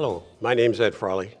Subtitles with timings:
[0.00, 1.34] Hello, my name's Ed Frawley.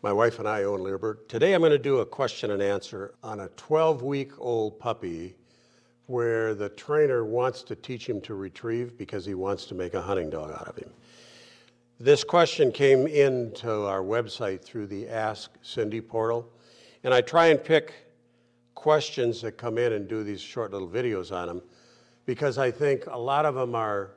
[0.00, 1.28] My wife and I own Leerburg.
[1.28, 5.36] Today I'm going to do a question and answer on a 12 week old puppy
[6.06, 10.00] where the trainer wants to teach him to retrieve because he wants to make a
[10.00, 10.88] hunting dog out of him.
[11.98, 16.50] This question came into our website through the Ask Cindy portal,
[17.04, 17.92] and I try and pick
[18.74, 21.62] questions that come in and do these short little videos on them
[22.24, 24.12] because I think a lot of them are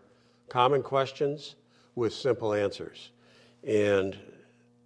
[0.47, 1.55] common questions
[1.95, 3.09] with simple answers.
[3.65, 4.17] And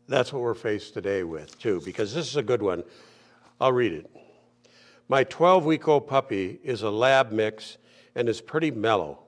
[0.08, 2.84] that's what we're faced today with, too, because this is a good one.
[3.60, 4.10] I'll read it.
[5.10, 7.78] My 12 week old puppy is a lab mix
[8.16, 9.20] and is pretty mellow.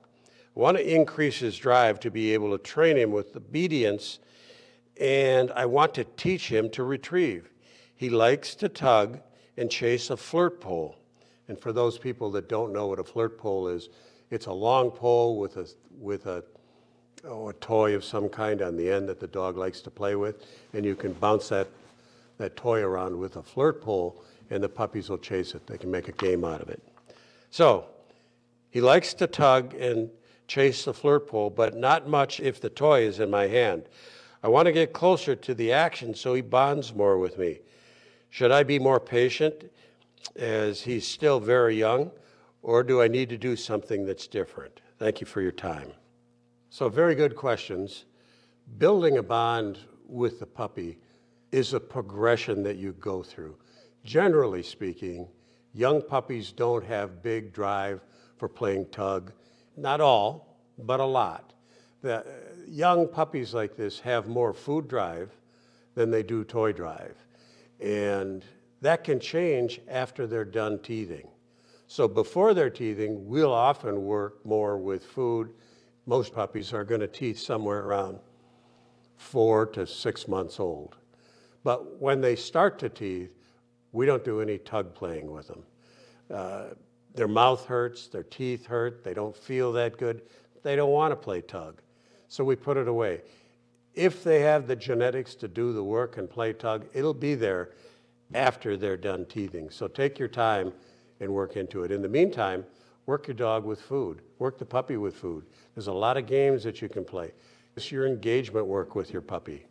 [0.56, 4.18] I want to increase his drive to be able to train him with obedience,
[5.00, 7.50] and I want to teach him to retrieve.
[7.96, 9.20] He likes to tug
[9.56, 10.96] and chase a flirt pole.
[11.48, 13.88] And for those people that don't know what a flirt pole is,
[14.30, 15.66] it's a long pole with a,
[15.98, 16.44] with a
[17.26, 20.14] oh, a toy of some kind on the end that the dog likes to play
[20.16, 21.68] with, and you can bounce that,
[22.38, 25.66] that toy around with a flirt pole, and the puppies will chase it.
[25.66, 26.82] They can make a game out of it.
[27.50, 27.86] So,
[28.70, 30.10] he likes to tug and
[30.46, 33.84] chase the flirt pole, but not much if the toy is in my hand.
[34.42, 37.58] I want to get closer to the action so he bonds more with me.
[38.30, 39.70] Should I be more patient
[40.36, 42.10] as he's still very young,
[42.62, 44.80] or do I need to do something that's different?
[44.98, 45.92] Thank you for your time.
[46.72, 48.04] So, very good questions.
[48.78, 50.98] Building a bond with the puppy
[51.50, 53.56] is a progression that you go through.
[54.04, 55.26] Generally speaking,
[55.74, 58.00] young puppies don't have big drive
[58.36, 59.32] for playing tug.
[59.76, 61.54] Not all, but a lot.
[62.02, 62.24] The
[62.68, 65.32] young puppies like this have more food drive
[65.96, 67.16] than they do toy drive.
[67.80, 68.44] And
[68.80, 71.26] that can change after they're done teething.
[71.88, 75.52] So before they're teething, we'll often work more with food
[76.10, 78.18] most puppies are going to teeth somewhere around
[79.16, 80.96] four to six months old.
[81.62, 83.36] But when they start to teeth,
[83.92, 85.62] we don't do any tug playing with them.
[86.28, 86.64] Uh,
[87.14, 90.22] their mouth hurts, their teeth hurt, they don't feel that good,
[90.64, 91.80] they don't want to play tug.
[92.26, 93.20] So we put it away.
[93.94, 97.70] If they have the genetics to do the work and play tug, it'll be there
[98.34, 99.70] after they're done teething.
[99.70, 100.72] So take your time
[101.20, 101.92] and work into it.
[101.92, 102.64] In the meantime,
[103.10, 104.22] Work your dog with food.
[104.38, 105.44] Work the puppy with food.
[105.74, 107.32] There's a lot of games that you can play.
[107.74, 109.66] It's your engagement work with your puppy.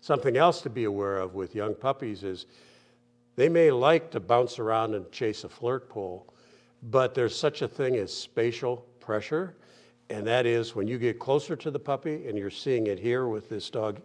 [0.00, 2.46] Something else to be aware of with young puppies is
[3.34, 6.32] they may like to bounce around and chase a flirt pole,
[6.84, 9.54] but there's such a thing as spatial pressure.
[10.08, 13.28] And that is when you get closer to the puppy, and you're seeing it here
[13.28, 14.00] with this dog,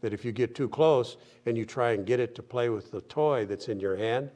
[0.00, 2.90] that if you get too close and you try and get it to play with
[2.90, 4.32] the toy that's in your hand,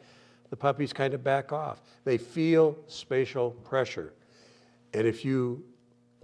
[0.51, 1.81] the puppies kind of back off.
[2.05, 4.13] They feel spatial pressure.
[4.95, 5.65] And if you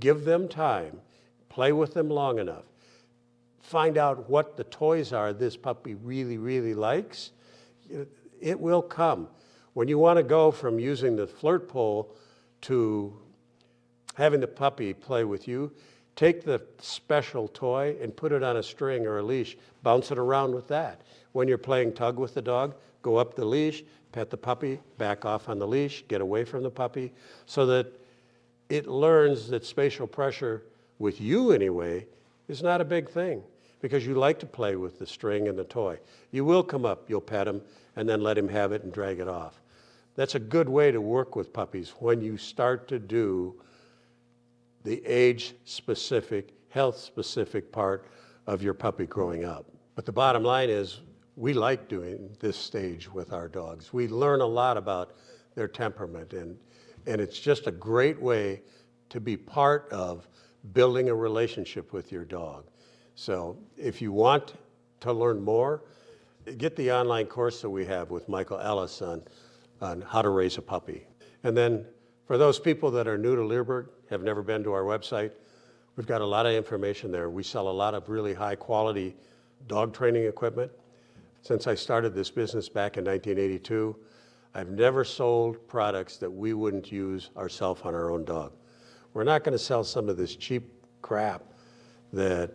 [0.01, 1.01] give them time,
[1.49, 2.65] play with them long enough,
[3.61, 7.33] find out what the toys are this puppy really, really likes,
[8.41, 9.29] it will come.
[9.75, 12.15] When you want to go from using the flirt pole
[12.63, 13.17] to
[14.15, 15.73] having the puppy play with you,
[16.17, 20.19] take the special toy and put it on a string or a leash, bounce it
[20.19, 21.01] around with that.
[21.33, 23.83] When you're playing tug with the dog, go up the leash,
[24.13, 27.13] pet the puppy, back off on the leash, get away from the puppy,
[27.47, 27.93] so that
[28.69, 30.63] it learns that spatial pressure,
[30.99, 32.07] with you anyway,
[32.49, 33.43] is not a big thing
[33.81, 35.99] because you like to play with the string and the toy.
[36.31, 37.61] You will come up, you'll pet him,
[37.97, 39.61] and then let him have it and drag it off.
[40.15, 43.61] That's a good way to work with puppies when you start to do
[44.85, 48.07] the age specific, health specific part
[48.47, 49.67] of your puppy growing up.
[49.97, 51.01] But the bottom line is
[51.37, 53.93] we like doing this stage with our dogs.
[53.93, 55.15] We learn a lot about
[55.55, 56.59] their temperament, and,
[57.07, 58.63] and it's just a great way
[59.09, 60.29] to be part of
[60.73, 62.65] building a relationship with your dog.
[63.15, 64.55] So if you want
[65.01, 65.83] to learn more,
[66.59, 69.23] get the online course that we have with Michael Ellis on,
[69.81, 71.07] on how to raise a puppy.
[71.45, 71.85] And then
[72.27, 75.33] for those people that are new to Leerburg, have never been to our website,
[75.97, 77.31] we've got a lot of information there.
[77.31, 79.17] We sell a lot of really high quality
[79.67, 80.71] dog training equipment.
[81.43, 83.97] Since I started this business back in 1982,
[84.55, 88.53] I've never sold products that we wouldn't use ourselves on our own dog.
[89.13, 90.73] We're not going to sell some of this cheap
[91.03, 91.43] crap
[92.13, 92.53] that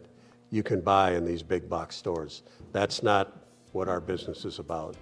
[0.52, 2.44] you can buy in these big box stores.
[2.72, 3.44] That's not
[3.74, 4.96] what our business is about.